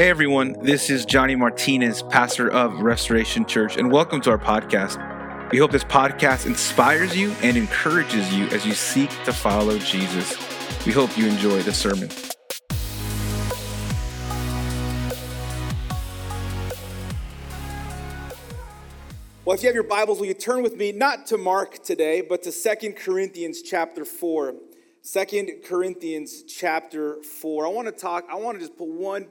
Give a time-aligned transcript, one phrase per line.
[0.00, 4.96] Hey everyone, this is Johnny Martinez, pastor of Restoration Church, and welcome to our podcast.
[5.52, 10.38] We hope this podcast inspires you and encourages you as you seek to follow Jesus.
[10.86, 12.08] We hope you enjoy the sermon.
[19.44, 22.22] Well, if you have your Bibles, will you turn with me not to Mark today,
[22.22, 24.54] but to Second Corinthians chapter 4.
[25.02, 27.66] 2 Corinthians chapter 4.
[27.66, 29.26] I want to talk, I want to just put one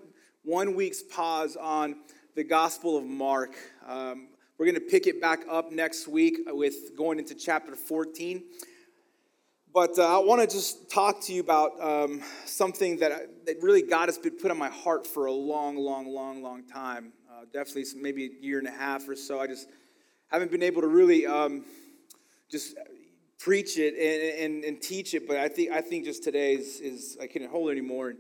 [0.50, 1.96] one week's pause on
[2.34, 3.56] the Gospel of Mark.
[3.88, 8.42] Um, we're going to pick it back up next week with going into chapter 14.
[9.72, 13.84] But uh, I want to just talk to you about um, something that, that really
[13.84, 17.14] God has been put on my heart for a long, long, long, long time.
[17.30, 19.40] Uh, definitely maybe a year and a half or so.
[19.40, 19.68] I just
[20.32, 21.64] haven't been able to really um,
[22.50, 22.76] just
[23.38, 25.28] preach it and, and, and, teach it.
[25.28, 28.10] But I think I think just today is, is I can't hold it anymore.
[28.10, 28.18] And,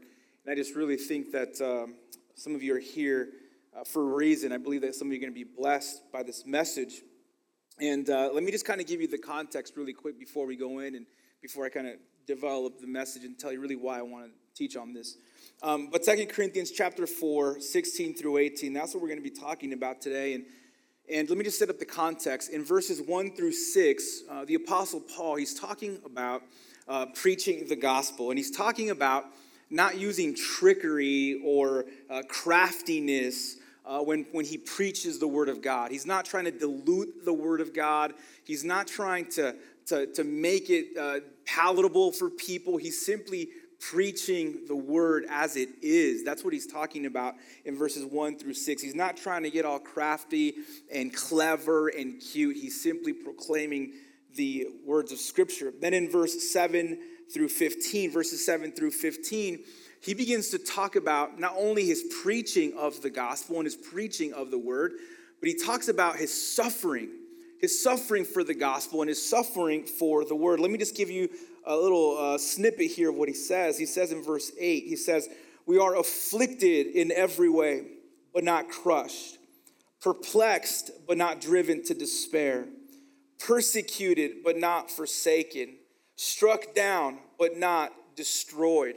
[0.48, 1.94] I just really think that um,
[2.40, 3.32] some of you are here
[3.78, 4.54] uh, for a reason.
[4.54, 7.02] I believe that some of you are going to be blessed by this message.
[7.81, 10.56] And uh, let me just kind of give you the context really quick before we
[10.56, 11.06] go in and
[11.42, 14.31] before I kind of develop the message and tell you really why I want to
[14.56, 15.18] teach on this.
[15.62, 19.36] Um, but Second Corinthians chapter 4, 16 through 18, that's what we're going to be
[19.36, 20.34] talking about today.
[20.34, 20.46] And,
[21.14, 22.52] and let me just set up the context.
[22.52, 26.44] In verses 1 through 6, uh, the Apostle Paul, he's talking about
[26.88, 28.30] uh, preaching the gospel.
[28.30, 29.26] And he's talking about
[29.70, 35.92] not using trickery or uh, craftiness uh, when, when he preaches the word of God.
[35.92, 38.14] He's not trying to dilute the word of God.
[38.44, 39.56] He's not trying to,
[39.88, 42.78] to, to make it uh, palatable for people.
[42.78, 46.23] He's simply preaching the word as it is.
[46.23, 48.81] That's what he's talking about in verses 1 through 6.
[48.81, 50.56] He's not trying to get all crafty
[50.94, 52.58] and clever and cute.
[52.58, 53.94] He's simply proclaiming
[54.36, 55.73] the words of Scripture.
[55.80, 57.00] Then in verse 7
[57.33, 59.59] through 15, verses 7 through 15,
[60.02, 64.33] he begins to talk about not only his preaching of the gospel and his preaching
[64.33, 64.94] of the word,
[65.39, 67.09] but he talks about his suffering,
[67.59, 70.59] his suffering for the gospel and his suffering for the word.
[70.59, 71.29] Let me just give you
[71.66, 73.78] a little uh, snippet here of what he says.
[73.78, 75.28] He says in verse 8, he says,
[75.66, 77.88] We are afflicted in every way,
[78.34, 79.38] but not crushed,
[80.01, 82.68] perplexed, but not driven to despair,
[83.38, 85.78] persecuted, but not forsaken
[86.19, 88.96] struck down, but not destroyed.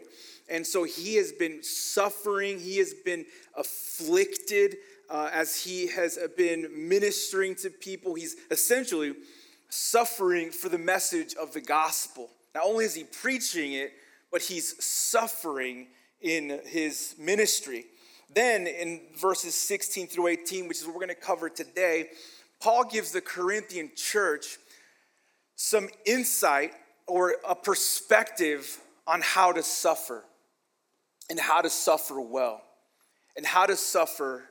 [0.50, 3.24] And so he has been suffering, he has been
[3.56, 4.74] afflicted
[5.08, 8.14] uh, as he has been ministering to people.
[8.14, 9.14] He's essentially
[9.68, 12.28] suffering for the message of the gospel.
[12.56, 13.92] Not only is he preaching it,
[14.32, 15.86] but he's suffering
[16.20, 17.84] in his ministry.
[18.34, 22.08] Then in verses 16 through 18, which is what we're going to cover today,
[22.58, 24.58] Paul gives the Corinthian church
[25.54, 26.72] some insight
[27.12, 30.24] or a perspective on how to suffer
[31.28, 32.62] and how to suffer well
[33.36, 34.44] and how to suffer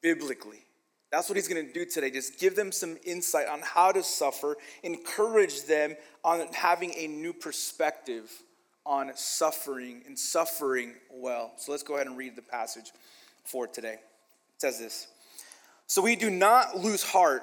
[0.00, 0.64] biblically.
[1.12, 2.10] That's what he's going to do today.
[2.10, 5.94] Just give them some insight on how to suffer, encourage them
[6.24, 8.32] on having a new perspective
[8.86, 11.52] on suffering and suffering well.
[11.58, 12.92] So let's go ahead and read the passage
[13.44, 13.98] for today.
[14.54, 15.06] It says this
[15.86, 17.42] So we do not lose heart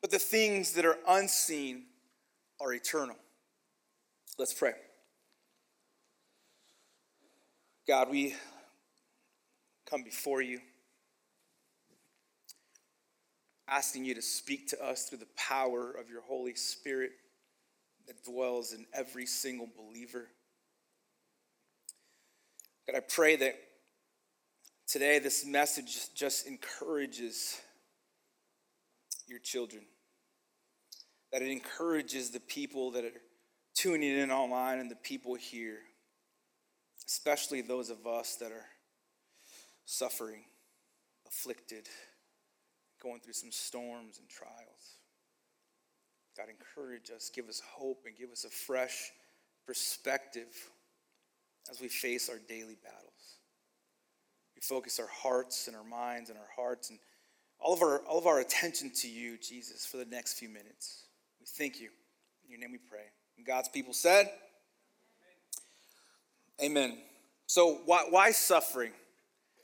[0.00, 1.84] but the things that are unseen
[2.60, 3.16] are eternal.
[4.38, 4.72] Let's pray.
[7.86, 8.34] God, we
[9.88, 10.60] come before you,
[13.68, 17.10] asking you to speak to us through the power of your Holy Spirit
[18.06, 20.28] that dwells in every single believer.
[22.86, 23.56] God, I pray that
[24.86, 27.60] today this message just encourages
[29.30, 29.82] your children.
[31.32, 33.12] That it encourages the people that are
[33.74, 35.78] tuning in online and the people here,
[37.06, 38.66] especially those of us that are
[39.84, 40.42] suffering,
[41.26, 41.88] afflicted,
[43.00, 44.98] going through some storms and trials.
[46.36, 49.10] God, encourage us, give us hope, and give us a fresh
[49.66, 50.48] perspective
[51.70, 53.38] as we face our daily battles.
[54.54, 56.98] We focus our hearts and our minds and our hearts and
[57.60, 61.04] all of our, all of our attention to you, Jesus, for the next few minutes.
[61.40, 61.90] We thank you.
[62.44, 63.04] In your name we pray.
[63.36, 64.30] And God's people said,
[66.60, 66.82] Amen.
[66.90, 66.98] Amen.
[67.46, 68.92] So, why, why suffering?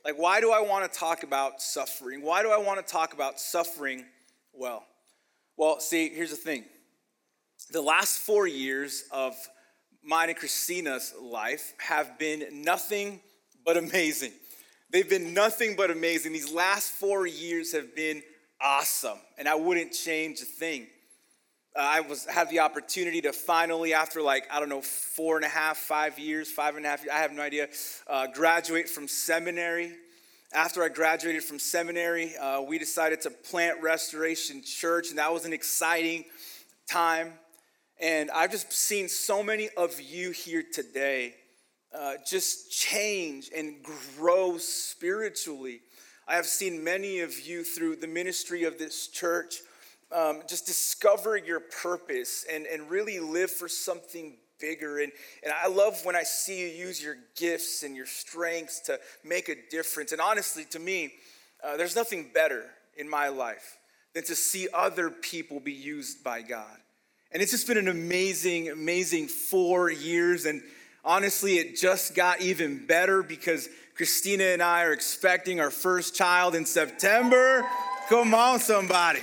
[0.04, 2.22] Like, why do I want to talk about suffering?
[2.22, 4.04] Why do I want to talk about suffering
[4.52, 4.84] well?
[5.56, 6.64] Well, see, here's the thing.
[7.70, 9.34] The last four years of
[10.04, 13.20] mine and Christina's life have been nothing
[13.64, 14.32] but amazing.
[14.90, 16.32] They've been nothing but amazing.
[16.32, 18.22] These last four years have been
[18.60, 20.86] awesome, and I wouldn't change a thing.
[21.76, 25.44] Uh, I was had the opportunity to finally, after like I don't know, four and
[25.44, 27.68] a half, five years, five and a half, I have no idea,
[28.06, 29.92] uh, graduate from seminary.
[30.54, 35.44] After I graduated from seminary, uh, we decided to plant Restoration Church, and that was
[35.44, 36.24] an exciting
[36.88, 37.32] time.
[38.00, 41.34] And I've just seen so many of you here today
[41.94, 45.80] uh, just change and grow spiritually.
[46.28, 49.56] I have seen many of you through the ministry of this church
[50.12, 55.00] um, just discover your purpose and, and really live for something bigger.
[55.00, 55.12] And,
[55.42, 59.48] and I love when I see you use your gifts and your strengths to make
[59.48, 60.12] a difference.
[60.12, 61.12] And honestly, to me,
[61.62, 62.64] uh, there's nothing better
[62.96, 63.78] in my life
[64.14, 66.76] than to see other people be used by God.
[67.32, 70.46] And it's just been an amazing, amazing four years.
[70.46, 70.62] And
[71.06, 76.54] honestly, it just got even better because Christina and I are expecting our first child
[76.54, 77.64] in September.
[78.10, 79.22] Come on, somebody.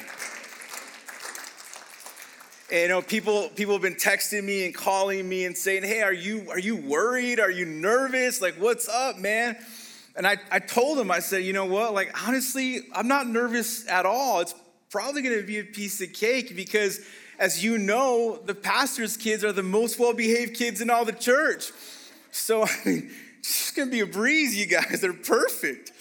[2.71, 6.01] And, you know, people people have been texting me and calling me and saying, "Hey,
[6.01, 7.39] are you are you worried?
[7.39, 8.41] Are you nervous?
[8.41, 9.57] Like, what's up, man?"
[10.15, 11.93] And I, I told them, I said, you know what?
[11.93, 14.41] Like, honestly, I'm not nervous at all.
[14.41, 14.53] It's
[14.91, 16.99] probably going to be a piece of cake because,
[17.39, 21.13] as you know, the pastor's kids are the most well behaved kids in all the
[21.13, 21.71] church.
[22.31, 25.01] So, I mean, it's to be a breeze, you guys.
[25.01, 25.91] They're perfect.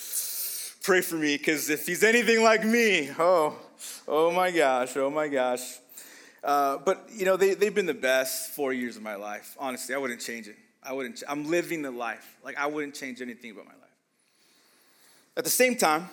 [0.83, 3.57] Pray for me because if he's anything like me, oh,
[4.09, 5.79] oh my gosh, oh my gosh.
[6.43, 9.57] Uh, but you know, they, they've been the best four years of my life.
[9.59, 10.57] Honestly, I wouldn't change it.
[10.83, 11.23] I wouldn't.
[11.29, 12.37] I'm living the life.
[12.45, 13.79] Like I wouldn't change anything about my life.
[15.37, 16.09] At the same time,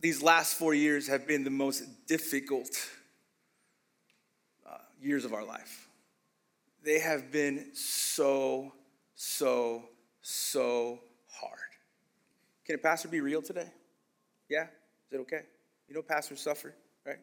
[0.00, 2.68] these last four years have been the most difficult
[5.04, 5.88] years of our life.
[6.82, 8.72] They have been so,
[9.14, 9.84] so,
[10.22, 11.58] so hard.
[12.64, 13.68] Can a pastor be real today?
[14.48, 14.64] Yeah?
[14.64, 15.42] Is it okay?
[15.88, 16.74] You know, pastors suffer,
[17.06, 17.18] right?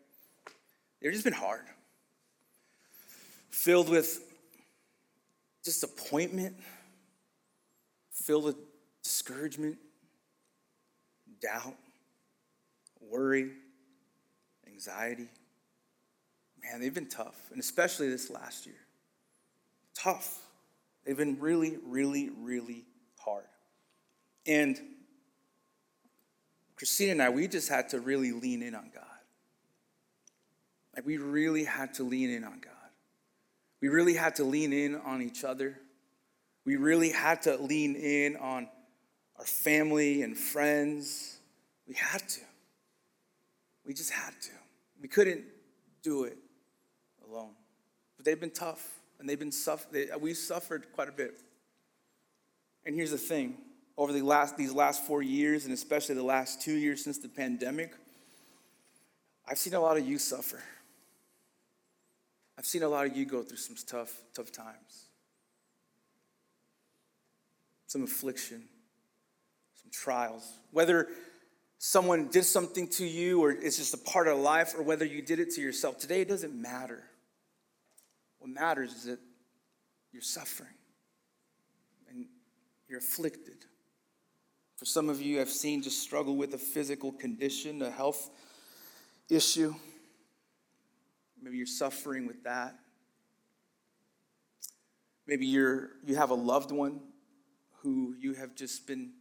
[1.01, 1.61] They've just been hard
[3.51, 4.23] filled with
[5.63, 6.55] disappointment,
[8.11, 8.55] filled with
[9.03, 9.77] discouragement,
[11.41, 11.75] doubt,
[12.99, 13.51] worry,
[14.67, 15.27] anxiety.
[16.63, 18.75] Man, they've been tough, and especially this last year.
[19.95, 20.39] Tough.
[21.05, 22.85] They've been really, really, really
[23.17, 23.45] hard.
[24.45, 24.79] And
[26.75, 29.03] Christina and I, we just had to really lean in on God.
[30.95, 32.73] Like, we really had to lean in on God.
[33.81, 35.79] We really had to lean in on each other.
[36.65, 38.67] We really had to lean in on
[39.39, 41.39] our family and friends.
[41.87, 42.41] We had to.
[43.85, 44.51] We just had to.
[45.01, 45.43] We couldn't
[46.03, 46.37] do it
[47.31, 47.53] alone.
[48.17, 51.39] But they've been tough and they've been suffer- they, we've suffered quite a bit.
[52.85, 53.57] And here's the thing
[53.97, 57.29] over the last, these last four years, and especially the last two years since the
[57.29, 57.93] pandemic,
[59.47, 60.61] I've seen a lot of you suffer.
[62.57, 65.05] I've seen a lot of you go through some tough, tough times.
[67.87, 68.63] Some affliction,
[69.81, 70.51] some trials.
[70.71, 71.07] Whether
[71.77, 75.21] someone did something to you or it's just a part of life or whether you
[75.21, 77.03] did it to yourself, today it doesn't matter.
[78.41, 79.19] What matters is that
[80.11, 80.73] you're suffering
[82.09, 82.25] and
[82.89, 83.65] you're afflicted.
[84.77, 88.31] For some of you, I've seen just struggle with a physical condition, a health
[89.29, 89.75] issue.
[91.39, 92.79] Maybe you're suffering with that.
[95.27, 96.99] Maybe you're, you have a loved one
[97.83, 99.11] who you have just been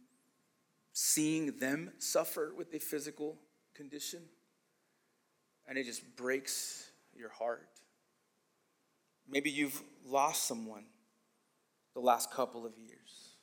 [0.93, 3.37] seeing them suffer with a physical
[3.75, 4.21] condition,
[5.67, 7.70] and it just breaks your heart.
[9.31, 10.83] Maybe you've lost someone
[11.93, 13.35] the last couple of years.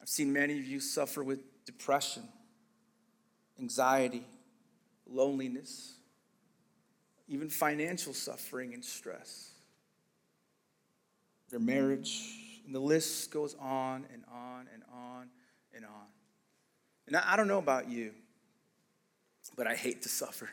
[0.00, 2.24] I've seen many of you suffer with depression,
[3.58, 4.26] anxiety,
[5.06, 5.94] loneliness
[7.32, 9.52] even financial suffering and stress,
[11.48, 12.36] their marriage,
[12.66, 15.28] and the list goes on and on and on
[15.74, 16.06] and on.
[17.06, 18.12] And I don't know about you,
[19.56, 20.50] but I hate to suffer.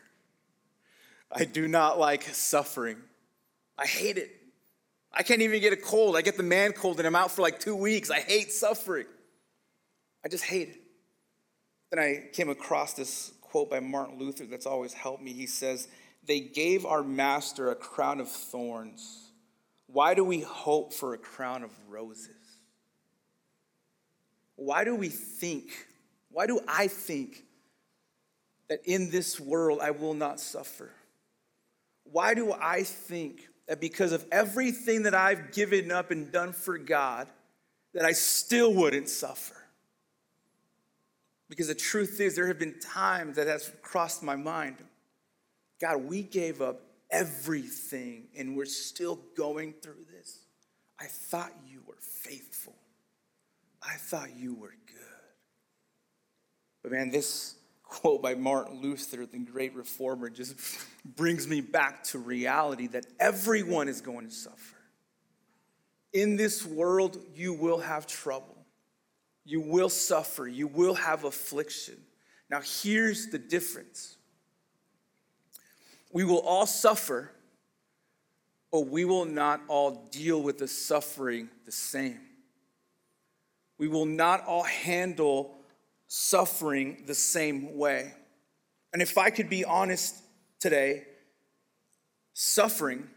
[1.32, 2.98] I do not like suffering.
[3.80, 4.30] I hate it.
[5.12, 6.16] I can't even get a cold.
[6.16, 8.12] I get the man cold and I'm out for like two weeks.
[8.12, 9.06] I hate suffering.
[10.24, 10.82] I just hate it.
[11.90, 15.34] Then I came across this quote by Martin Luther that's always helped me.
[15.34, 15.88] He says,
[16.28, 19.32] they gave our master a crown of thorns.
[19.88, 22.36] Why do we hope for a crown of roses?
[24.60, 25.88] why do we think,
[26.30, 27.46] why do I think
[28.68, 30.92] that in this world I will not suffer?
[32.04, 36.80] Why do I think that because of everything that I've given up and done for
[36.80, 37.28] God,
[37.94, 39.56] that I still wouldn't suffer?
[41.50, 44.78] Because the truth is, there have been times that has crossed my mind.
[45.80, 50.40] God, we gave up everything and we're still going through this.
[51.00, 52.76] I thought you were faithful.
[53.84, 54.96] I thought you were good.
[56.82, 57.56] But man, this
[57.90, 60.56] quote by Martin Luther, the great reformer, just
[61.04, 64.78] brings me back to reality that everyone is going to suffer.
[66.14, 68.56] In this world, you will have trouble.
[69.44, 70.48] You will suffer.
[70.48, 71.98] You will have affliction.
[72.50, 74.16] Now, here's the difference
[76.12, 77.32] we will all suffer,
[78.72, 82.20] but we will not all deal with the suffering the same.
[83.78, 85.59] We will not all handle
[86.10, 88.12] suffering the same way.
[88.92, 90.16] And if I could be honest
[90.60, 91.06] today,
[92.34, 93.08] suffering,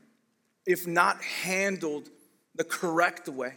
[0.66, 2.11] if not handled
[2.54, 3.54] the correct way,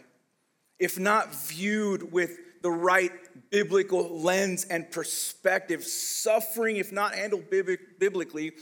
[0.78, 3.12] if not viewed with the right
[3.50, 8.52] biblical lens and perspective, suffering, if not handled biblically,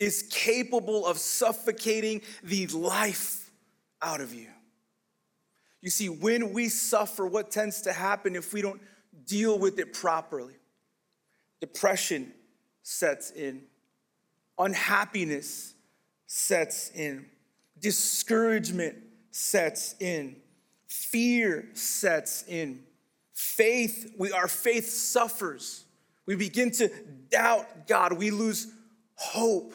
[0.00, 3.50] is capable of suffocating the life
[4.02, 4.48] out of you.
[5.80, 8.80] You see, when we suffer, what tends to happen if we don't
[9.26, 10.54] deal with it properly?
[11.60, 12.32] Depression
[12.82, 13.62] sets in,
[14.58, 15.74] unhappiness
[16.26, 17.26] sets in,
[17.78, 18.96] discouragement
[19.30, 20.36] sets in,
[20.86, 22.82] fear sets in.
[23.32, 25.84] Faith, we, our faith suffers.
[26.26, 26.88] We begin to
[27.30, 28.12] doubt God.
[28.12, 28.72] We lose
[29.14, 29.74] hope.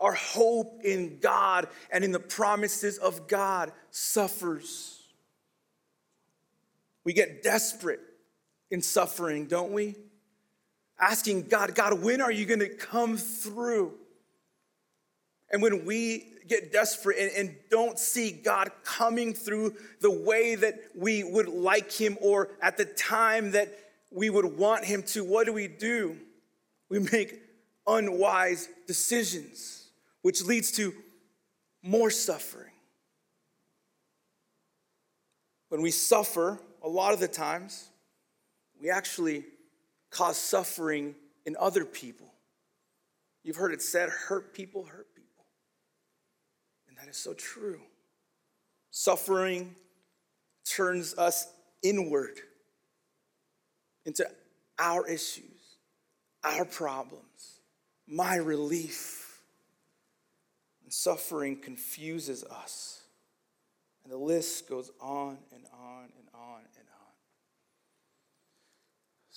[0.00, 5.02] Our hope in God and in the promises of God suffers.
[7.04, 8.00] We get desperate
[8.74, 9.94] in suffering, don't we?
[10.98, 13.94] Asking God, God, when are you going to come through?
[15.50, 20.74] And when we get desperate and, and, don't see God coming through the way that
[20.94, 23.72] we would like Him or at the time that
[24.10, 26.18] we would want Him to, what do we do?
[26.90, 27.40] We make
[27.86, 29.88] unwise decisions,
[30.22, 30.92] which leads to
[31.82, 32.72] more suffering.
[35.68, 37.88] When we suffer, a lot of the times,
[38.84, 39.44] we actually
[40.10, 41.14] cause suffering
[41.46, 42.26] in other people.
[43.42, 45.46] You've heard it said, hurt people hurt people.
[46.86, 47.80] And that is so true.
[48.90, 49.74] Suffering
[50.66, 51.48] turns us
[51.82, 52.38] inward
[54.04, 54.28] into
[54.78, 55.78] our issues,
[56.44, 57.60] our problems,
[58.06, 59.40] my relief.
[60.82, 63.00] And suffering confuses us.
[64.04, 66.83] And the list goes on and on and on and.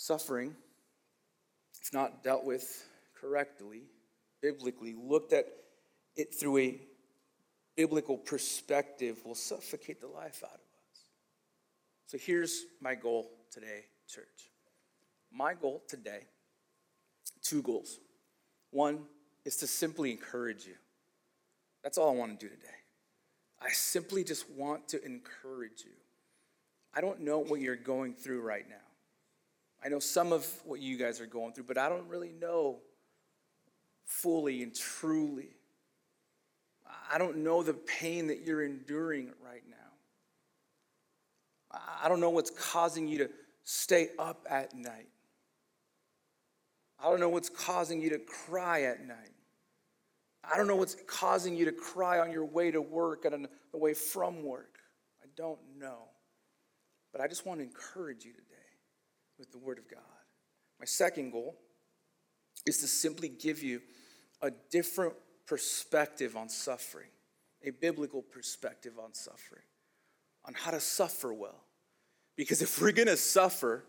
[0.07, 0.55] Suffering,
[1.81, 2.85] if not dealt with
[3.19, 3.81] correctly,
[4.41, 5.47] biblically, looked at
[6.15, 6.79] it through a
[7.75, 11.01] biblical perspective, will suffocate the life out of us.
[12.05, 14.49] So here's my goal today, church.
[15.29, 16.21] My goal today,
[17.41, 17.99] two goals.
[18.71, 18.99] One
[19.43, 20.75] is to simply encourage you.
[21.83, 22.67] That's all I want to do today.
[23.61, 25.91] I simply just want to encourage you.
[26.95, 28.86] I don't know what you're going through right now.
[29.87, 32.79] I know some of what you guys are going through, but I don't really know
[34.03, 35.47] fully and truly.
[37.09, 39.77] I don't know the pain that you're enduring right now.
[42.03, 43.29] I don't know what's causing you to
[43.63, 45.07] stay up at night.
[46.99, 49.35] I don't know what's causing you to cry at night.
[50.43, 53.47] I don't know what's causing you to cry on your way to work and on
[53.71, 54.79] the way from work.
[55.23, 56.09] I don't know.
[57.13, 58.46] But I just want to encourage you today
[59.37, 60.01] with the Word of God.
[60.79, 61.55] My second goal
[62.65, 63.81] is to simply give you
[64.41, 65.13] a different
[65.45, 67.09] perspective on suffering,
[67.65, 69.63] a biblical perspective on suffering,
[70.45, 71.63] on how to suffer well.
[72.35, 73.83] Because if we're to suffer,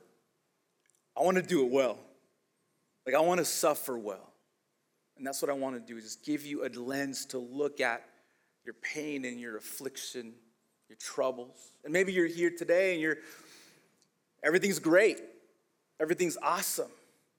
[1.17, 1.99] I want to do it well.
[3.05, 4.33] Like, I want to suffer well.
[5.17, 7.81] And that's what I want to do, is just give you a lens to look
[7.81, 8.05] at
[8.65, 10.33] your pain and your affliction,
[10.89, 11.73] your troubles.
[11.85, 13.17] And maybe you're here today and you're
[14.43, 15.21] everything's great.
[16.01, 16.91] Everything's awesome.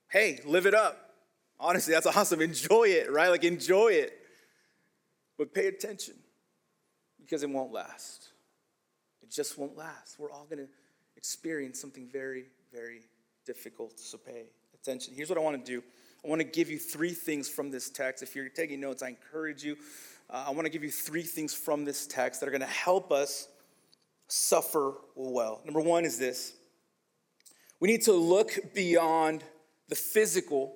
[0.09, 1.15] Hey, live it up.
[1.59, 2.41] Honestly, that's awesome.
[2.41, 3.29] Enjoy it, right?
[3.29, 4.13] Like enjoy it.
[5.37, 6.15] But pay attention
[7.19, 8.29] because it won't last.
[9.21, 10.19] It just won't last.
[10.19, 10.69] We're all going to
[11.15, 13.01] experience something very, very
[13.45, 13.99] difficult.
[13.99, 15.13] So pay attention.
[15.15, 15.83] Here's what I want to do
[16.23, 18.23] I want to give you three things from this text.
[18.23, 19.77] If you're taking notes, I encourage you.
[20.29, 22.67] Uh, I want to give you three things from this text that are going to
[22.67, 23.47] help us
[24.27, 25.61] suffer well.
[25.65, 26.53] Number one is this
[27.79, 29.43] We need to look beyond
[29.87, 30.75] the physical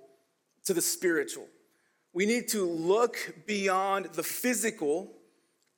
[0.66, 1.48] to the spiritual.
[2.14, 5.12] We need to look beyond the physical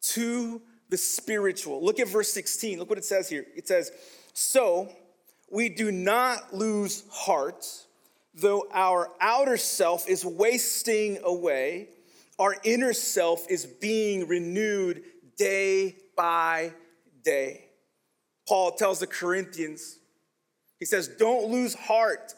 [0.01, 1.83] to the spiritual.
[1.83, 2.77] Look at verse 16.
[2.77, 3.45] Look what it says here.
[3.55, 3.91] It says,
[4.33, 4.89] So
[5.49, 7.65] we do not lose heart,
[8.33, 11.89] though our outer self is wasting away,
[12.37, 15.03] our inner self is being renewed
[15.37, 16.73] day by
[17.23, 17.65] day.
[18.47, 19.97] Paul tells the Corinthians,
[20.79, 22.33] he says, Don't lose heart,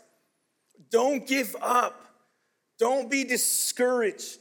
[0.91, 2.08] don't give up,
[2.79, 4.38] don't be discouraged,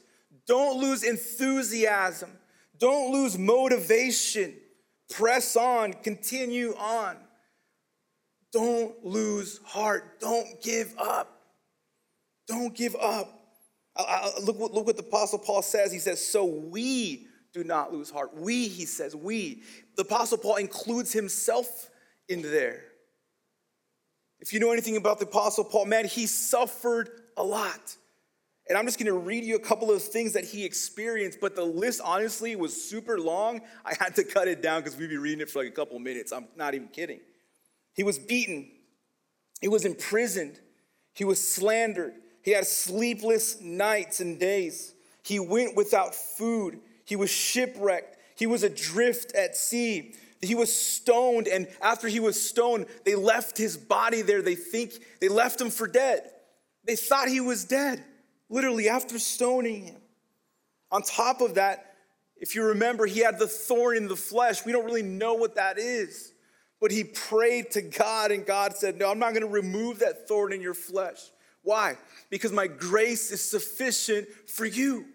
[0.47, 2.31] don't lose enthusiasm,
[2.79, 4.55] don't lose motivation.
[5.09, 7.17] Press on, continue on.
[8.53, 10.19] Don't lose heart.
[10.21, 11.43] Don't give up.
[12.49, 13.33] Don't give up.
[13.97, 15.93] I, I, look, look what the Apostle Paul says.
[15.93, 18.37] He says, So we do not lose heart.
[18.37, 19.62] We, he says, we.
[19.97, 21.88] The Apostle Paul includes himself
[22.29, 22.83] in there.
[24.40, 27.97] If you know anything about the Apostle Paul, man, he suffered a lot.
[28.69, 31.64] And I'm just gonna read you a couple of things that he experienced, but the
[31.64, 33.61] list honestly was super long.
[33.85, 35.99] I had to cut it down because we'd be reading it for like a couple
[36.00, 36.33] minutes.
[36.33, 37.21] I'm not even kidding.
[37.95, 38.71] He was beaten,
[39.61, 40.59] he was imprisoned,
[41.14, 44.95] he was slandered, he had sleepless nights and days.
[45.23, 50.14] He went without food, he was shipwrecked, he was adrift at sea.
[50.43, 54.43] He was stoned, and after he was stoned, they left his body there.
[54.43, 56.31] They think they left him for dead.
[56.85, 58.05] They thought he was dead,
[58.49, 60.00] literally, after stoning him.
[60.93, 61.95] On top of that,
[62.37, 64.64] if you remember, he had the thorn in the flesh.
[64.64, 66.33] We don't really know what that is.
[66.81, 70.52] But he prayed to God, and God said, No, I'm not gonna remove that thorn
[70.52, 71.19] in your flesh.
[71.62, 71.97] Why?
[72.31, 75.07] Because my grace is sufficient for you.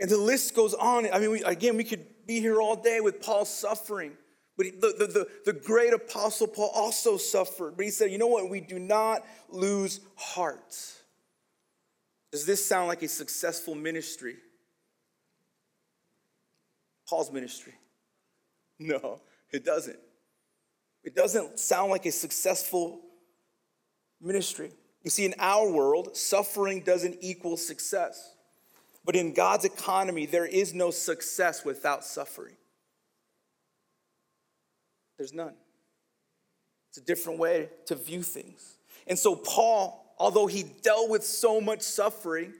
[0.00, 1.06] And the list goes on.
[1.12, 4.12] I mean, we, again, we could be here all day with Paul's suffering.
[4.56, 7.76] But the, the, the, the, great apostle Paul also suffered.
[7.76, 8.48] But he said, you know what?
[8.48, 10.76] We do not lose heart.
[12.30, 14.36] Does this sound like a successful ministry?
[17.08, 17.74] Paul's ministry?
[18.78, 19.20] No.
[19.50, 19.98] It doesn't.
[21.02, 23.00] It doesn't sound like a successful
[24.20, 24.70] ministry.
[25.02, 28.36] You see, in our world, suffering doesn't equal success.
[29.04, 32.56] But in God's economy, there is no success without suffering.
[35.16, 35.54] There's none.
[36.90, 38.76] It's a different way to view things.
[39.06, 42.52] And so, Paul, although he dealt with so much suffering,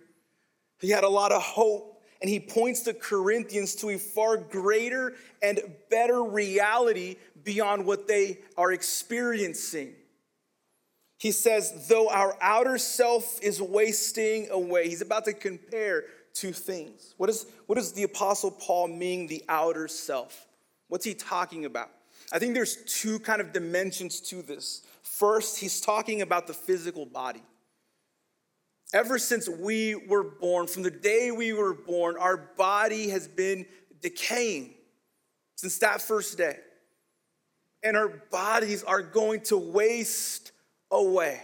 [0.79, 5.15] he had a lot of hope and he points the Corinthians to a far greater
[5.43, 9.95] and better reality beyond what they are experiencing.
[11.19, 17.15] He says, though our outer self is wasting away, he's about to compare two things.
[17.17, 20.47] What, is, what does the Apostle Paul mean, the outer self?
[20.89, 21.91] What's he talking about?
[22.33, 24.83] I think there's two kind of dimensions to this.
[25.03, 27.43] First, he's talking about the physical body.
[28.93, 33.67] Ever since we were born, from the day we were born, our body has been
[34.01, 34.75] decaying
[35.57, 36.57] since that first day.
[37.83, 40.53] And our bodies are going to waste
[40.91, 41.41] away.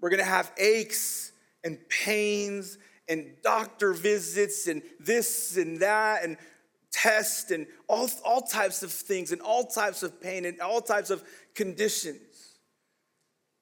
[0.00, 1.32] We're gonna have aches
[1.64, 6.36] and pains and doctor visits and this and that and
[6.90, 11.10] tests and all, all types of things and all types of pain and all types
[11.10, 11.22] of
[11.54, 12.20] conditions.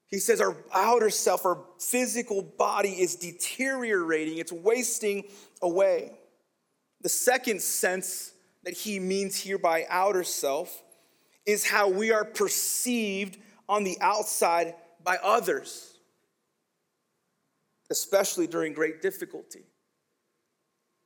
[0.08, 5.24] He says our outer self, our physical body is deteriorating, it's wasting
[5.62, 6.12] away.
[7.02, 8.32] The second sense
[8.64, 10.82] that he means here by outer self
[11.44, 15.95] is how we are perceived on the outside by others,
[17.90, 19.64] especially during great difficulty.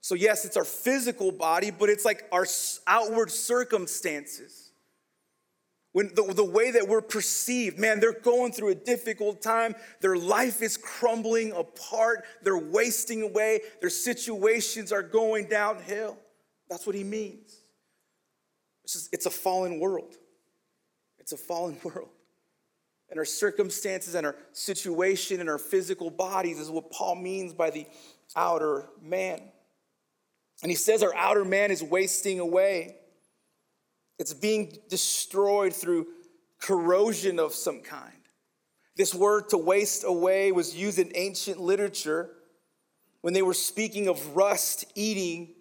[0.01, 2.47] So, yes, it's our physical body, but it's like our
[2.87, 4.73] outward circumstances.
[5.93, 9.75] When the, the way that we're perceived, man, they're going through a difficult time.
[10.01, 12.25] Their life is crumbling apart.
[12.43, 13.61] They're wasting away.
[13.81, 16.17] Their situations are going downhill.
[16.69, 17.61] That's what he means.
[18.85, 20.15] It's, just, it's a fallen world.
[21.19, 22.11] It's a fallen world.
[23.11, 27.71] And our circumstances and our situation and our physical bodies is what Paul means by
[27.71, 27.87] the
[28.37, 29.41] outer man.
[30.63, 32.97] And he says our outer man is wasting away.
[34.19, 36.07] It's being destroyed through
[36.59, 38.13] corrosion of some kind.
[38.97, 42.31] This word to waste away was used in ancient literature
[43.23, 45.55] when they were speaking of rust eating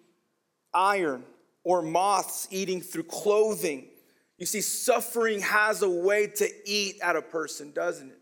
[0.72, 1.24] iron
[1.64, 3.88] or moths eating through clothing.
[4.40, 8.18] You see, suffering has a way to eat at a person, doesn't it?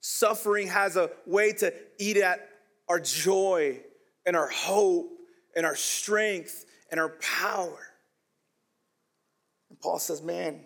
[0.00, 2.46] Suffering has a way to eat at
[2.90, 3.80] our joy
[4.26, 5.10] and our hope
[5.56, 7.78] and our strength and our power.
[9.70, 10.60] And Paul says, Man,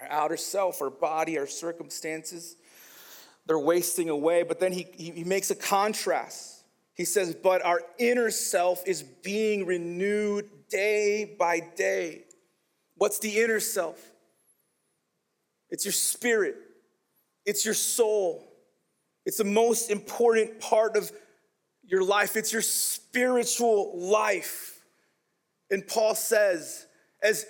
[0.00, 2.56] Our outer self, our body, our circumstances,
[3.44, 4.42] they're wasting away.
[4.42, 6.64] But then he, he makes a contrast.
[6.94, 12.24] He says, But our inner self is being renewed day by day.
[13.00, 13.98] What's the inner self?
[15.70, 16.56] It's your spirit,
[17.46, 18.46] it's your soul.
[19.24, 21.10] It's the most important part of
[21.82, 24.84] your life, it's your spiritual life.
[25.70, 26.86] And Paul says,
[27.22, 27.46] as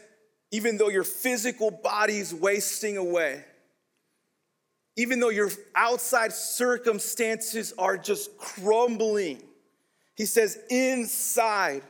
[0.52, 3.44] even though your physical body is wasting away,
[4.96, 9.42] even though your outside circumstances are just crumbling,
[10.14, 11.82] he says, inside,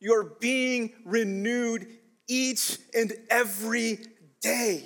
[0.00, 1.86] you're being renewed
[2.28, 3.98] each and every
[4.40, 4.84] day.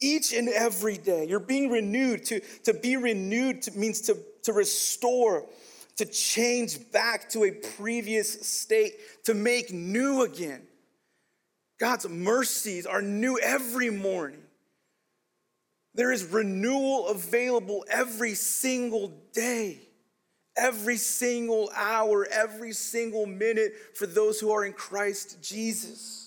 [0.00, 1.26] Each and every day.
[1.26, 2.24] You're being renewed.
[2.26, 5.46] To, to be renewed to, means to, to restore,
[5.96, 8.94] to change back to a previous state,
[9.24, 10.62] to make new again.
[11.78, 14.42] God's mercies are new every morning.
[15.94, 19.80] There is renewal available every single day,
[20.56, 26.19] every single hour, every single minute for those who are in Christ Jesus.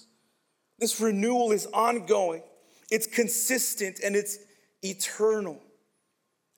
[0.83, 2.43] This renewal is ongoing,
[2.91, 4.37] it's consistent, and it's
[4.81, 5.57] eternal.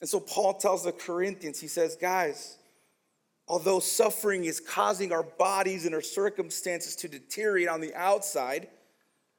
[0.02, 2.58] And so Paul tells the Corinthians, he says, guys,
[3.48, 8.68] although suffering is causing our bodies and our circumstances to deteriorate on the outside,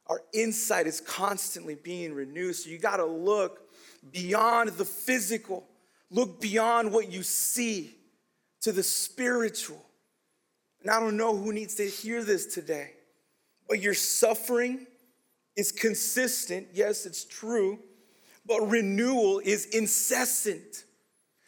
[0.06, 2.54] our inside is constantly being renewed.
[2.54, 3.68] So you got to look
[4.12, 5.66] beyond the physical,
[6.12, 7.92] look beyond what you see
[8.60, 9.84] to the spiritual.
[10.80, 12.92] And I don't know who needs to hear this today,
[13.68, 14.86] but your suffering
[15.56, 16.68] is consistent.
[16.72, 17.78] Yes, it's true,
[18.44, 20.84] but renewal is incessant.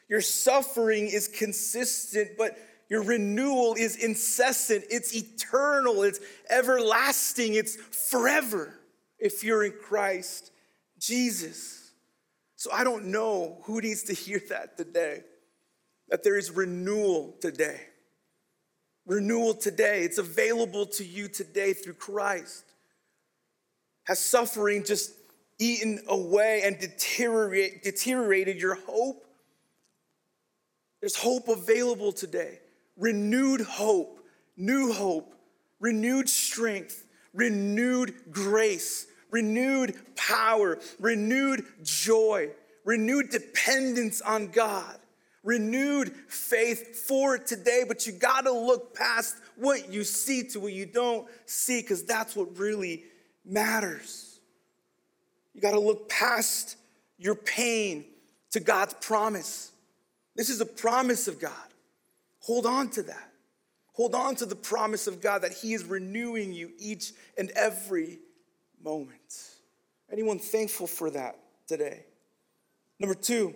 [0.09, 8.75] Your suffering is consistent, but your renewal is incessant, it's eternal, it's everlasting, it's forever
[9.19, 10.51] if you're in Christ
[10.99, 11.91] Jesus.
[12.57, 15.23] So I don't know who needs to hear that today,
[16.09, 17.81] that there is renewal today.
[19.09, 20.03] Renewal today.
[20.03, 22.65] It's available to you today through Christ.
[24.05, 25.13] Has suffering just
[25.59, 29.27] eaten away and deteriorate, deteriorated your hope?
[31.01, 32.61] There's hope available today
[32.97, 34.21] renewed hope,
[34.57, 35.33] new hope,
[35.81, 42.51] renewed strength, renewed grace, renewed power, renewed joy,
[42.85, 44.99] renewed dependence on God,
[45.49, 47.85] renewed faith for today.
[47.89, 52.05] But you got to look past what you see to what you don't see because
[52.05, 53.05] that's what really
[53.47, 54.41] matters.
[55.55, 56.77] You got to look past
[57.17, 58.05] your pain
[58.51, 59.73] to God's promise.
[60.37, 61.53] This is a promise of God.
[62.41, 63.31] Hold on to that.
[63.95, 68.19] Hold on to the promise of God that He is renewing you each and every
[68.85, 69.49] moment.
[70.13, 72.05] Anyone thankful for that today?
[73.01, 73.55] Number two,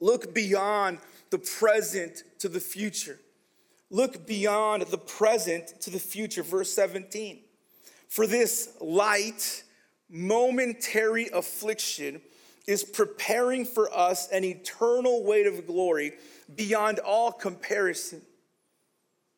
[0.00, 0.98] look beyond
[1.30, 3.18] the present to the future.
[3.90, 6.42] Look beyond the present to the future.
[6.42, 7.40] Verse 17.
[8.08, 9.64] For this light,
[10.10, 12.20] momentary affliction
[12.66, 16.12] is preparing for us an eternal weight of glory
[16.54, 18.22] beyond all comparison.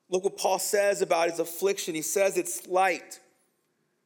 [0.09, 1.95] Look what Paul says about his affliction.
[1.95, 3.21] He says it's light.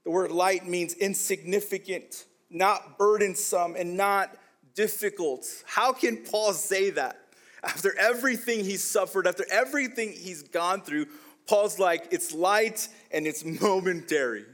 [0.05, 4.37] The word light means insignificant, not burdensome, and not
[4.75, 5.47] difficult.
[5.67, 7.21] How can Paul say that?
[7.63, 11.07] After everything he's suffered, after everything he's gone through,
[11.47, 14.45] Paul's like, it's light and it's momentary.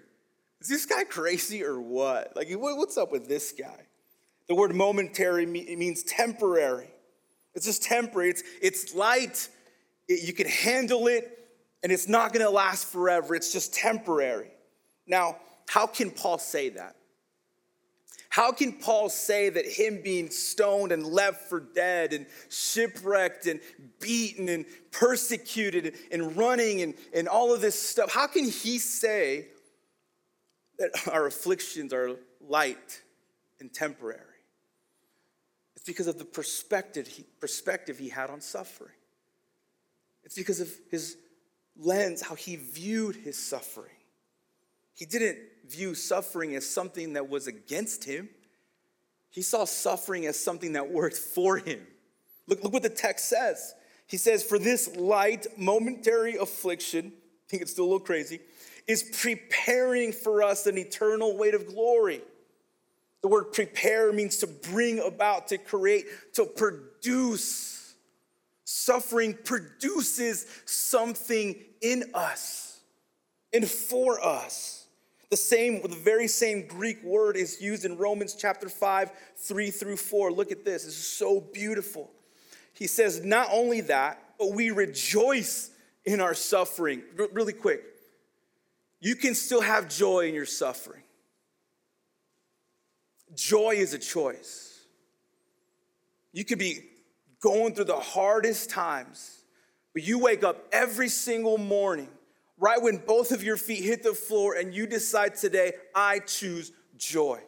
[0.60, 2.36] Is this guy crazy or what?
[2.36, 3.86] Like, what's up with this guy?
[4.48, 6.90] The word momentary means temporary.
[7.54, 8.30] It's just temporary.
[8.30, 9.48] It's, it's light.
[10.08, 11.38] It, you can handle it,
[11.82, 13.34] and it's not going to last forever.
[13.34, 14.50] It's just temporary.
[15.06, 15.36] Now,
[15.68, 16.96] how can Paul say that?
[18.30, 23.60] How can Paul say that him being stoned and left for dead and shipwrecked and
[23.98, 29.48] beaten and persecuted and running and, and all of this stuff, how can he say
[30.78, 33.02] that our afflictions are light
[33.58, 34.22] and temporary?
[35.74, 38.94] It's because of the perspective he, perspective he had on suffering.
[40.22, 41.16] It's because of his
[41.76, 43.96] lens, how he viewed his suffering.
[44.94, 45.38] He didn't
[45.70, 48.28] view suffering as something that was against him,
[49.30, 51.86] he saw suffering as something that worked for him.
[52.46, 53.74] Look, look what the text says.
[54.06, 58.40] He says, For this light, momentary affliction, I think it's still a little crazy,
[58.88, 62.22] is preparing for us an eternal weight of glory.
[63.22, 67.94] The word prepare means to bring about, to create, to produce.
[68.64, 72.80] Suffering produces something in us
[73.52, 74.79] and for us.
[75.30, 79.96] The same, the very same Greek word is used in Romans chapter 5, 3 through
[79.96, 80.32] 4.
[80.32, 82.10] Look at this, this is so beautiful.
[82.74, 85.70] He says, Not only that, but we rejoice
[86.04, 87.02] in our suffering.
[87.18, 87.82] R- really quick,
[89.00, 91.02] you can still have joy in your suffering.
[93.34, 94.80] Joy is a choice.
[96.32, 96.80] You could be
[97.40, 99.42] going through the hardest times,
[99.92, 102.08] but you wake up every single morning,
[102.60, 106.70] right when both of your feet hit the floor, and you decide today, I choose
[106.96, 107.40] joy.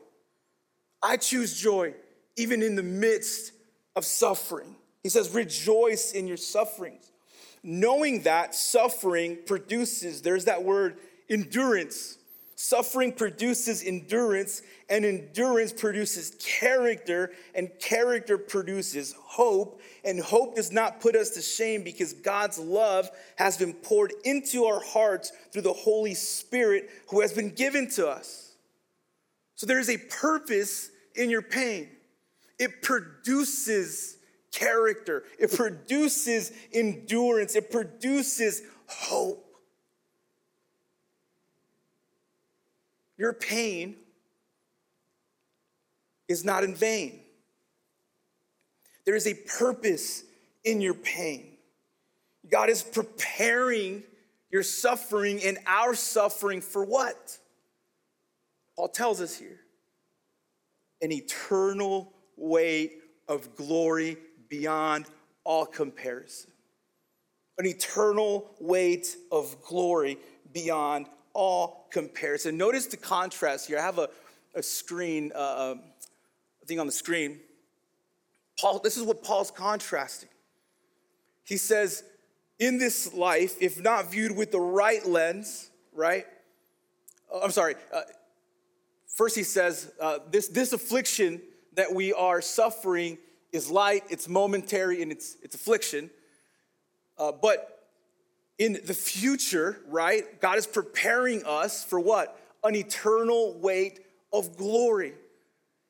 [1.03, 1.95] I choose joy
[2.37, 3.53] even in the midst
[3.95, 4.75] of suffering.
[5.03, 7.11] He says, rejoice in your sufferings.
[7.63, 10.97] Knowing that suffering produces, there's that word,
[11.29, 12.19] endurance.
[12.65, 19.81] Suffering produces endurance, and endurance produces character, and character produces hope.
[20.05, 24.67] And hope does not put us to shame because God's love has been poured into
[24.67, 28.53] our hearts through the Holy Spirit who has been given to us.
[29.57, 31.89] So there is a purpose in your pain,
[32.61, 34.19] it produces
[34.53, 39.52] character, it produces endurance, it produces hope.
[43.23, 43.95] Your pain
[46.27, 47.21] is not in vain.
[49.07, 50.25] There is a purpose
[50.65, 51.53] in your pain.
[52.51, 54.03] God is preparing
[54.51, 57.39] your suffering and our suffering for what?
[58.75, 59.61] Paul tells us here
[61.01, 64.17] an eternal weight of glory
[64.49, 65.07] beyond
[65.45, 66.51] all comparison.
[67.57, 70.19] An eternal weight of glory
[70.53, 72.57] beyond all comparison.
[72.57, 73.79] Notice the contrast here.
[73.79, 74.09] I have a,
[74.55, 75.75] a screen, uh,
[76.63, 77.41] a thing on the screen.
[78.59, 80.29] Paul, this is what Paul's contrasting.
[81.45, 82.05] He says,
[82.59, 86.27] in this life, if not viewed with the right lens, right?
[87.33, 87.75] Uh, I'm sorry.
[87.93, 88.03] Uh,
[89.09, 91.41] first, he says, uh, this, this affliction
[91.75, 93.19] that we are suffering
[93.51, 96.11] is light, it's momentary, and it's, it's affliction.
[97.19, 97.82] Uh, but
[98.63, 102.39] in the future, right, God is preparing us for what?
[102.63, 103.99] An eternal weight
[104.33, 105.15] of glory.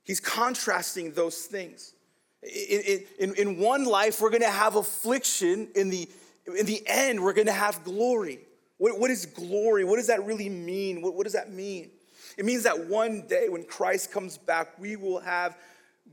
[0.05, 1.93] He's contrasting those things.
[2.43, 5.69] In, in, in one life, we're gonna have affliction.
[5.75, 6.09] In the,
[6.59, 8.41] in the end, we're gonna have glory.
[8.79, 9.85] What, what is glory?
[9.85, 11.03] What does that really mean?
[11.03, 11.91] What, what does that mean?
[12.39, 15.59] It means that one day when Christ comes back, we will have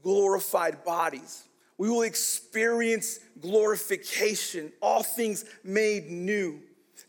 [0.03, 1.45] glorified bodies.
[1.79, 6.59] We will experience glorification, all things made new.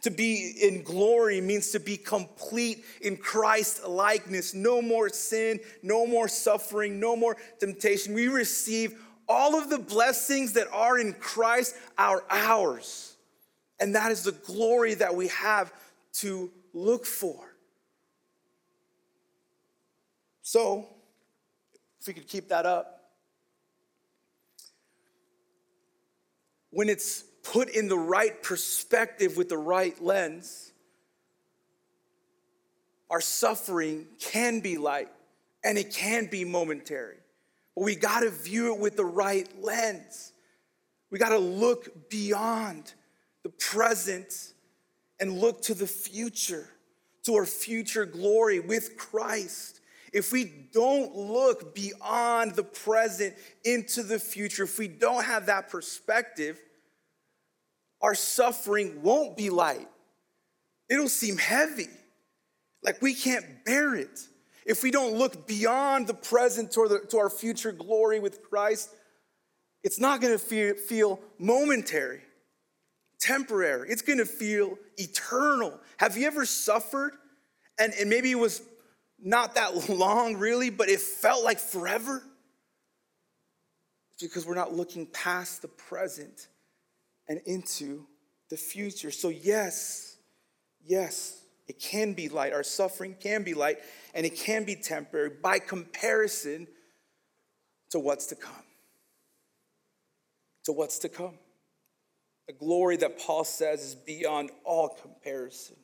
[0.02, 4.54] To be in glory means to be complete in Christ likeness.
[4.54, 8.14] No more sin, no more suffering, no more temptation.
[8.14, 8.94] We receive
[9.28, 13.16] all of the blessings that are in Christ are ours.
[13.80, 15.72] And that is the glory that we have
[16.14, 17.56] to look for.
[20.42, 20.86] So,
[22.00, 22.99] if we could keep that up.
[26.70, 30.72] When it's put in the right perspective with the right lens,
[33.10, 35.08] our suffering can be light
[35.64, 37.16] and it can be momentary.
[37.74, 40.32] But we got to view it with the right lens.
[41.10, 42.94] We got to look beyond
[43.42, 44.52] the present
[45.18, 46.68] and look to the future,
[47.24, 49.79] to our future glory with Christ.
[50.12, 55.68] If we don't look beyond the present into the future, if we don't have that
[55.68, 56.60] perspective,
[58.00, 59.88] our suffering won't be light.
[60.88, 61.88] It'll seem heavy,
[62.82, 64.20] like we can't bear it.
[64.66, 68.90] If we don't look beyond the present to, to our future glory with Christ,
[69.82, 72.22] it's not gonna feel, feel momentary,
[73.18, 73.88] temporary.
[73.90, 75.78] It's gonna feel eternal.
[75.98, 77.12] Have you ever suffered
[77.78, 78.62] and, and maybe it was
[79.22, 82.22] not that long really, but it felt like forever?
[84.12, 86.48] It's because we're not looking past the present
[87.28, 88.06] and into
[88.50, 89.10] the future.
[89.10, 90.16] So, yes,
[90.84, 92.52] yes, it can be light.
[92.52, 93.78] Our suffering can be light
[94.14, 96.66] and it can be temporary by comparison
[97.90, 98.52] to what's to come.
[100.64, 101.38] To what's to come.
[102.46, 105.76] The glory that Paul says is beyond all comparison.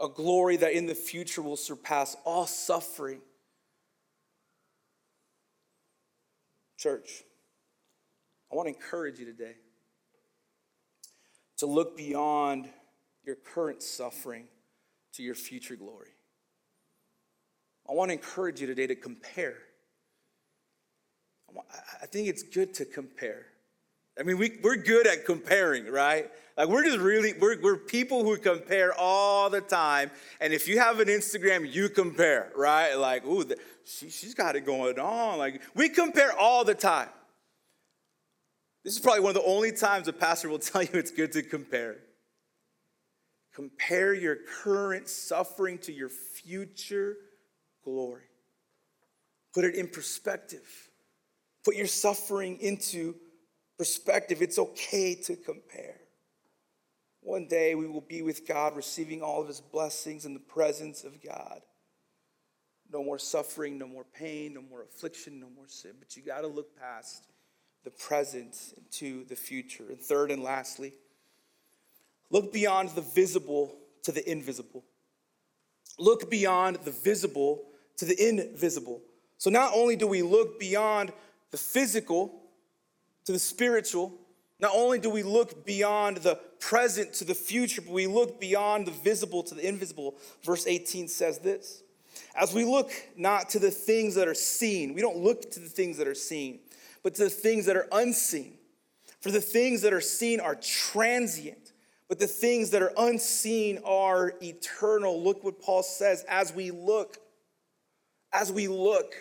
[0.00, 3.20] A glory that in the future will surpass all suffering.
[6.76, 7.24] Church,
[8.52, 9.56] I want to encourage you today
[11.56, 12.68] to look beyond
[13.24, 14.46] your current suffering
[15.14, 16.10] to your future glory.
[17.88, 19.56] I want to encourage you today to compare.
[22.00, 23.46] I think it's good to compare.
[24.18, 26.30] I mean, we, we're good at comparing, right?
[26.56, 30.10] Like we're just really, we're, we're people who compare all the time.
[30.40, 32.94] And if you have an Instagram, you compare, right?
[32.94, 35.38] Like, ooh, the, she, she's got it going on.
[35.38, 37.08] Like we compare all the time.
[38.84, 41.32] This is probably one of the only times a pastor will tell you it's good
[41.32, 41.98] to compare.
[43.54, 47.16] Compare your current suffering to your future
[47.84, 48.22] glory.
[49.54, 50.88] Put it in perspective.
[51.64, 53.14] Put your suffering into
[53.78, 54.42] perspective.
[54.42, 55.96] It's okay to compare.
[57.22, 61.04] One day we will be with God, receiving all of his blessings in the presence
[61.04, 61.60] of God.
[62.92, 65.92] No more suffering, no more pain, no more affliction, no more sin.
[65.98, 67.24] But you got to look past
[67.84, 68.56] the present
[68.92, 69.84] to the future.
[69.90, 70.94] And third and lastly,
[72.30, 74.84] look beyond the visible to the invisible.
[75.98, 77.64] Look beyond the visible
[77.98, 79.02] to the invisible.
[79.36, 81.12] So not only do we look beyond
[81.50, 82.47] the physical
[83.28, 84.10] to the spiritual,
[84.58, 88.86] not only do we look beyond the present to the future, but we look beyond
[88.86, 90.16] the visible to the invisible.
[90.42, 91.82] Verse 18 says this
[92.34, 95.68] As we look not to the things that are seen, we don't look to the
[95.68, 96.60] things that are seen,
[97.02, 98.54] but to the things that are unseen.
[99.20, 101.74] For the things that are seen are transient,
[102.08, 105.22] but the things that are unseen are eternal.
[105.22, 107.18] Look what Paul says as we look,
[108.32, 109.12] as we look,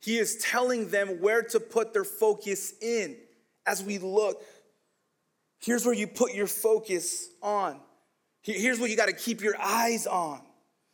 [0.00, 3.16] he is telling them where to put their focus in.
[3.66, 4.42] As we look,
[5.60, 7.80] here's where you put your focus on.
[8.42, 10.40] Here's what you got to keep your eyes on.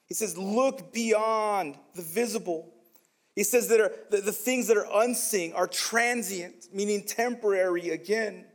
[0.06, 2.72] He says, Look beyond the visible
[3.36, 8.46] he says that are, the, the things that are unseen are transient, meaning temporary again.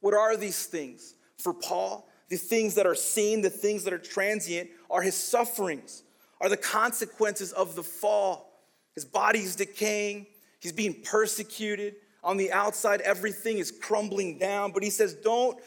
[0.00, 1.14] What are these things?
[1.38, 6.02] For Paul, the things that are seen, the things that are transient, are his sufferings,
[6.40, 8.50] are the consequences of the fall.
[8.94, 10.26] His body's decaying,
[10.58, 11.96] he's being persecuted.
[12.22, 14.72] On the outside, everything is crumbling down.
[14.72, 15.58] But he says, don't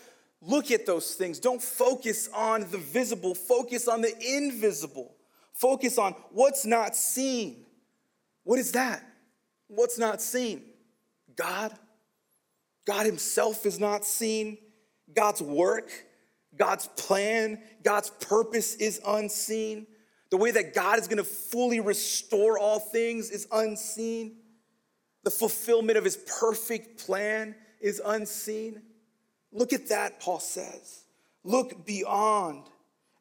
[0.41, 1.39] look at those things.
[1.39, 5.15] Don't focus on the visible, focus on the invisible.
[5.53, 7.65] Focus on what's not seen.
[8.43, 9.03] What is that?
[9.67, 10.63] What's not seen?
[11.35, 11.73] God.
[12.85, 14.57] God Himself is not seen.
[15.13, 15.89] God's work,
[16.57, 19.85] God's plan, God's purpose is unseen.
[20.31, 24.37] The way that God is gonna fully restore all things is unseen.
[25.23, 28.81] The fulfillment of His perfect plan is unseen.
[29.51, 31.03] Look at that, Paul says.
[31.43, 32.65] Look beyond.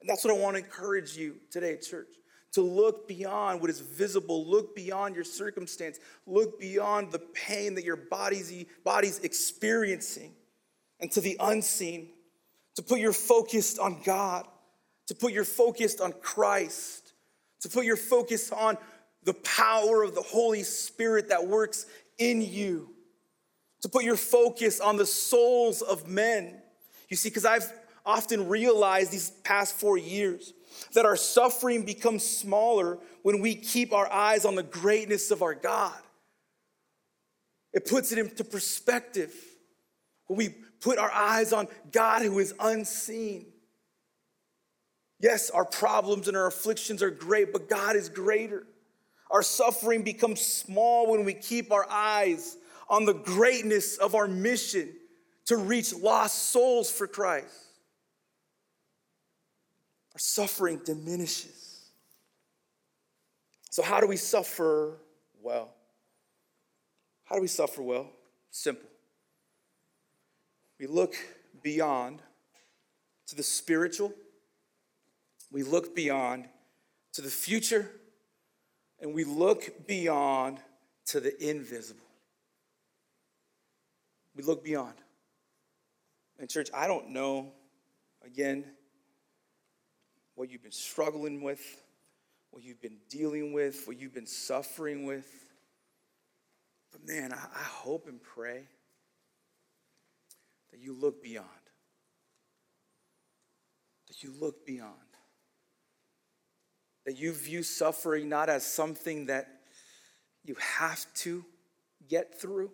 [0.01, 2.09] And that's what I wanna encourage you today, church
[2.53, 7.85] to look beyond what is visible, look beyond your circumstance, look beyond the pain that
[7.85, 8.53] your body's,
[8.85, 10.35] body's experiencing,
[11.01, 12.11] and to the unseen,
[12.77, 14.47] to put your focus on God,
[15.07, 17.15] to put your focus on Christ,
[17.61, 18.77] to put your focus on
[19.25, 21.87] the power of the Holy Spirit that works
[22.19, 22.91] in you,
[23.83, 26.61] to put your focus on the souls of men.
[27.09, 27.73] You see, because I've
[28.07, 30.53] often realized these past four years
[30.95, 35.55] that our suffering becomes smaller when we keep our eyes on the greatness of our
[35.55, 35.99] God.
[37.73, 39.35] It puts it into perspective
[40.27, 40.49] when we
[40.81, 43.47] put our eyes on God who is unseen.
[45.21, 48.67] Yes, our problems and our afflictions are great, but God is greater.
[49.33, 52.57] Our suffering becomes small when we keep our eyes
[52.89, 54.91] on the greatness of our mission
[55.47, 57.73] to reach lost souls for Christ
[60.15, 61.91] our suffering diminishes.
[63.71, 64.99] So, how do we suffer
[65.43, 65.73] well?
[67.25, 68.11] How do we suffer well?
[68.51, 68.89] Simple.
[70.79, 71.15] We look
[71.63, 72.21] beyond
[73.29, 74.13] to the spiritual,
[75.51, 76.49] we look beyond
[77.15, 77.91] to the future,
[79.03, 80.59] and we look beyond
[81.07, 82.01] to the invisible.
[84.35, 84.95] We look beyond.
[86.39, 87.53] And, church, I don't know,
[88.25, 88.65] again,
[90.37, 91.83] what you've been struggling with,
[92.51, 95.29] what you've been dealing with, what you've been suffering with.
[96.93, 98.63] But man, I, I hope and pray
[100.71, 101.49] that you look beyond.
[104.09, 104.95] That you look beyond.
[107.07, 109.47] That you view suffering not as something that
[110.45, 111.45] you have to
[112.09, 112.71] get through,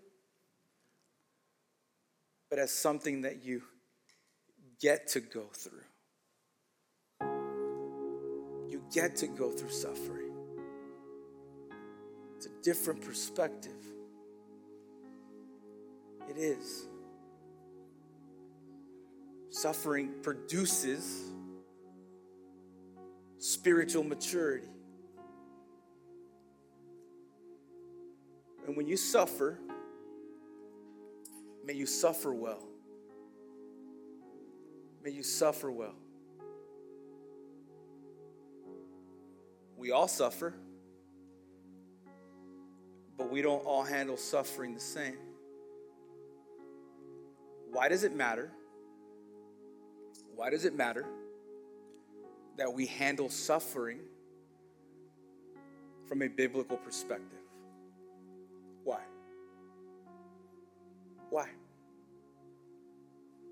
[2.50, 3.62] but as something that you
[4.80, 5.82] get to go through
[8.68, 10.32] You get to go through suffering.
[12.36, 13.72] It's a different perspective.
[16.28, 16.86] It is.
[19.50, 21.30] Suffering produces
[23.38, 24.68] spiritual maturity.
[28.66, 29.58] And when you suffer,
[31.64, 32.62] may you suffer well.
[35.02, 35.94] May you suffer well.
[39.76, 40.54] We all suffer,
[43.16, 45.16] but we don't all handle suffering the same.
[47.70, 48.50] Why does it matter?
[50.34, 51.06] Why does it matter
[52.58, 54.00] that we handle suffering
[56.06, 57.38] from a biblical perspective?
[58.84, 59.00] Why?
[61.30, 61.48] Why?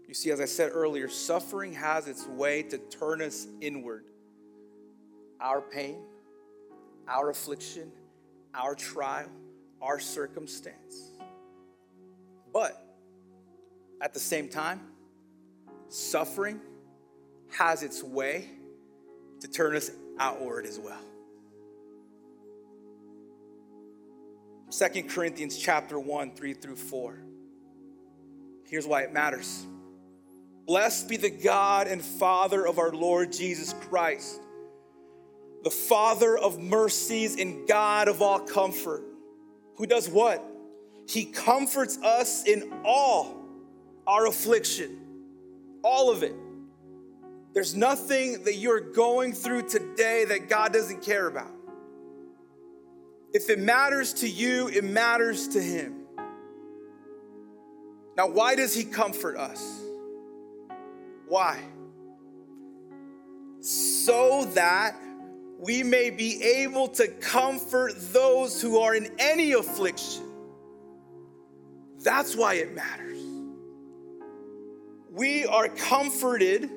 [0.08, 4.04] You see, as I said earlier, suffering has its way to turn us inward.
[5.40, 5.98] Our pain,
[7.08, 7.90] our affliction,
[8.54, 9.28] our trial,
[9.80, 11.12] our circumstance.
[12.52, 12.82] But
[14.00, 14.80] at the same time,
[15.88, 16.60] suffering
[17.50, 18.50] has its way
[19.40, 21.00] to turn us outward as well.
[24.68, 27.18] Second Corinthians chapter 1, 3 through 4.
[28.64, 29.64] Here's why it matters.
[30.66, 34.40] Blessed be the God and Father of our Lord Jesus Christ,
[35.62, 39.04] the Father of mercies and God of all comfort,
[39.76, 40.44] who does what?
[41.08, 43.36] He comforts us in all
[44.06, 44.98] our affliction,
[45.84, 46.34] all of it.
[47.56, 51.50] There's nothing that you're going through today that God doesn't care about.
[53.32, 56.02] If it matters to you, it matters to Him.
[58.14, 59.80] Now, why does He comfort us?
[61.28, 61.58] Why?
[63.60, 64.94] So that
[65.58, 70.24] we may be able to comfort those who are in any affliction.
[72.04, 73.18] That's why it matters.
[75.10, 76.75] We are comforted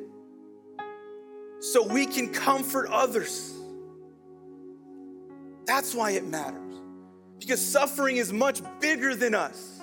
[1.59, 3.53] so we can comfort others.
[5.65, 6.75] That's why it matters.
[7.39, 9.79] Because suffering is much bigger than us.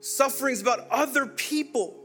[0.00, 2.02] Suffering is about other people.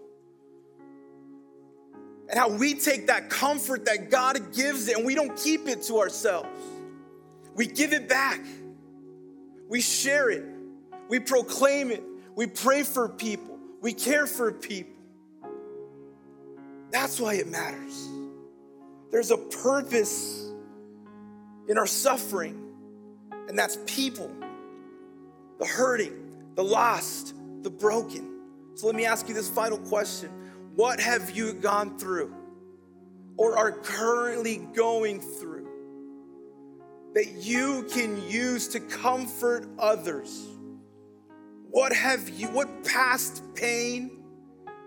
[2.30, 5.84] And how we take that comfort that God gives it and we don't keep it
[5.84, 6.48] to ourselves.
[7.56, 8.40] We give it back.
[9.68, 10.46] We share it.
[11.10, 12.04] We proclaim it.
[12.36, 13.60] We pray for people.
[13.82, 15.01] We care for people.
[16.92, 18.10] That's why it matters.
[19.12, 20.52] There's a purpose
[21.68, 22.62] in our suffering,
[23.48, 24.32] and that's people,
[25.60, 26.14] the hurting,
[26.56, 28.40] the lost, the broken.
[28.76, 30.30] So let me ask you this final question
[30.76, 32.34] What have you gone through
[33.38, 35.68] or are currently going through
[37.14, 40.48] that you can use to comfort others?
[41.70, 44.21] What have you, what past pain,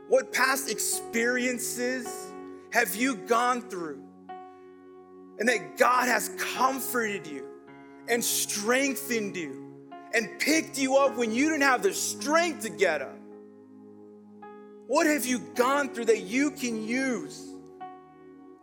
[0.08, 2.06] what past experiences
[2.72, 4.04] have you gone through?
[5.38, 7.46] and that God has comforted you
[8.08, 9.72] and strengthened you
[10.12, 13.18] and picked you up when you didn't have the strength to get up.
[14.86, 17.48] What have you gone through that you can use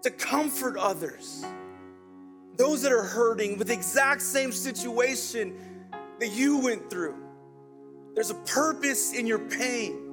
[0.04, 1.44] to comfort others?
[2.58, 5.58] Those that are hurting with the exact same situation
[6.20, 7.16] that you went through.
[8.14, 10.11] There's a purpose in your pain.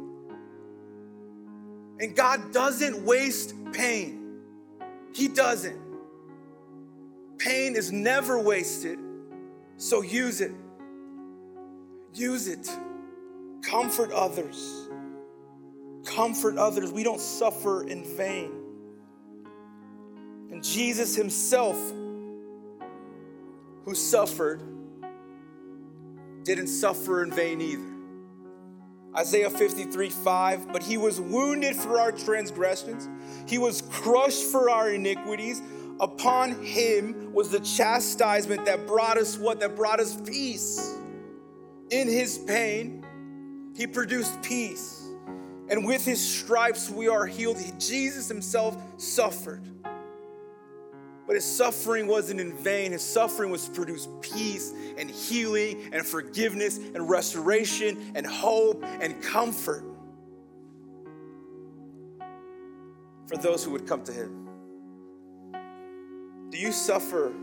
[2.01, 4.41] And God doesn't waste pain,
[5.13, 5.89] He doesn't.
[7.39, 8.99] Pain is never wasted,
[9.77, 10.53] so use it.
[12.13, 12.69] Use it.
[13.63, 14.89] Comfort others.
[16.05, 16.91] Comfort others.
[16.91, 18.51] We don't suffer in vain.
[20.51, 21.77] And Jesus Himself,
[23.85, 24.63] who suffered,
[26.43, 27.98] didn't suffer in vain either.
[29.17, 33.09] Isaiah 53 5, but He was wounded for our transgressions,
[33.47, 35.63] He was crushed for our iniquities
[36.01, 39.61] upon him was the chastisement that brought us what?
[39.61, 40.97] That brought us peace.
[41.91, 43.05] In his pain,
[43.75, 45.07] he produced peace.
[45.71, 47.59] And with his stripes, we are healed.
[47.79, 49.63] Jesus himself suffered.
[51.29, 52.93] But his suffering wasn't in vain.
[52.93, 59.23] His suffering was to produce peace and healing and forgiveness and restoration and hope and
[59.23, 59.85] comfort
[63.27, 64.49] for those who would come to him.
[66.49, 67.35] Do you suffer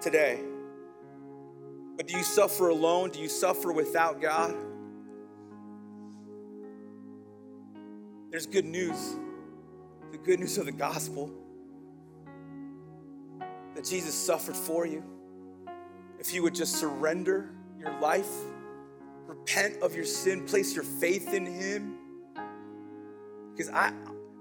[0.00, 0.40] today?
[1.98, 3.10] But do you suffer alone?
[3.10, 4.56] Do you suffer without God?
[8.30, 9.16] There's good news.
[10.10, 11.30] The good news of the gospel
[13.76, 15.04] that Jesus suffered for you.
[16.18, 18.30] If you would just surrender your life,
[19.26, 21.98] repent of your sin, place your faith in Him.
[23.52, 23.92] Because I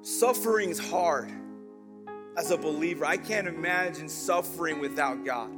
[0.01, 1.29] suffering is hard
[2.37, 3.05] as a believer.
[3.05, 5.51] I can't imagine suffering without God.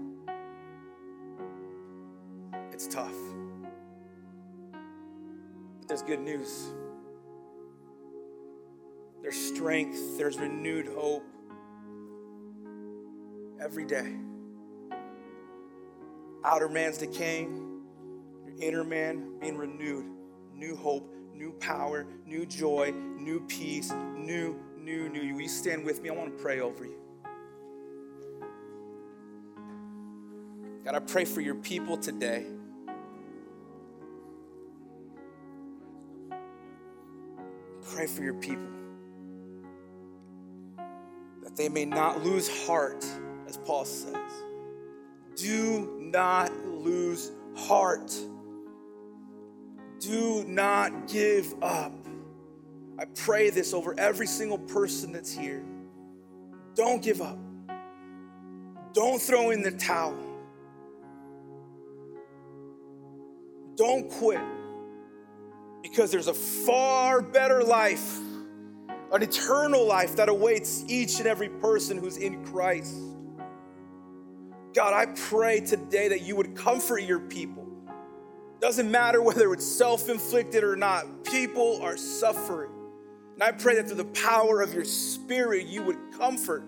[2.71, 3.15] It's tough.
[5.79, 6.73] But there's good news.
[9.21, 11.25] there's strength, there's renewed hope
[13.61, 14.15] every day.
[16.43, 17.81] Outer man's decaying,
[18.45, 20.05] your inner man being renewed,
[20.53, 25.33] new hope, new power, new joy, new peace, new, new, new.
[25.33, 26.09] Will you stand with me?
[26.09, 26.97] I want to pray over you.
[30.83, 32.45] God, I pray for your people today.
[37.91, 38.67] Pray for your people
[41.43, 43.05] that they may not lose heart,
[43.47, 44.15] as Paul says.
[45.35, 48.13] Do not lose heart.
[49.99, 51.93] Do not give up.
[52.99, 55.63] I pray this over every single person that's here.
[56.75, 57.37] Don't give up.
[58.93, 60.17] Don't throw in the towel.
[63.75, 64.41] Don't quit
[65.83, 68.17] because there's a far better life,
[69.11, 72.95] an eternal life that awaits each and every person who's in Christ.
[74.77, 77.67] God, I pray today that you would comfort your people.
[78.61, 82.69] Doesn't matter whether it's self inflicted or not, people are suffering.
[83.33, 86.63] And I pray that through the power of your spirit, you would comfort,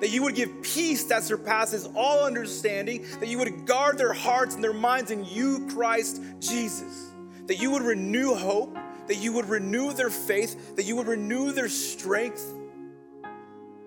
[0.00, 4.56] that you would give peace that surpasses all understanding, that you would guard their hearts
[4.56, 7.12] and their minds in you, Christ Jesus,
[7.46, 11.52] that you would renew hope, that you would renew their faith, that you would renew
[11.52, 12.44] their strength,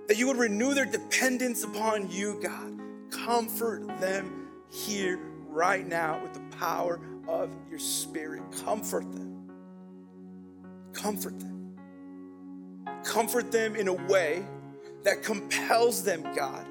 [0.07, 2.84] that you would renew their dependence upon you, God.
[3.11, 8.43] Comfort them here right now with the power of your spirit.
[8.63, 9.49] Comfort them.
[10.93, 11.75] Comfort them.
[13.03, 14.45] Comfort them in a way
[15.03, 16.65] that compels them, God,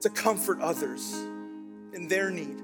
[0.00, 1.12] to comfort others
[1.92, 2.62] in their need.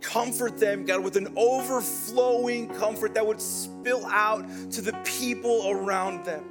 [0.00, 6.24] Comfort them, God, with an overflowing comfort that would spill out to the people around
[6.24, 6.44] them.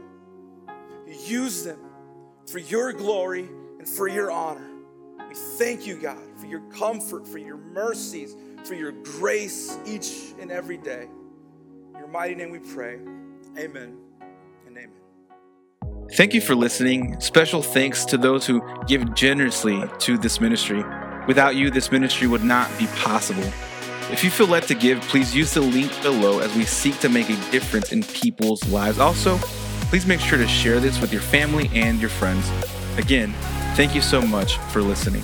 [1.26, 1.80] Use them
[2.48, 4.70] for your glory and for your honor.
[5.28, 10.52] We thank you, God, for your comfort, for your mercies, for your grace each and
[10.52, 11.10] every day.
[11.94, 13.00] In your mighty name we pray.
[13.58, 13.98] Amen
[14.66, 16.08] and amen.
[16.14, 17.20] Thank you for listening.
[17.20, 20.84] Special thanks to those who give generously to this ministry.
[21.28, 23.44] Without you, this ministry would not be possible.
[24.10, 27.10] If you feel led to give, please use the link below as we seek to
[27.10, 29.00] make a difference in people's lives.
[29.00, 29.38] Also,
[29.90, 32.50] please make sure to share this with your family and your friends.
[32.98, 33.34] Again,
[33.76, 35.24] thank you so much for listening.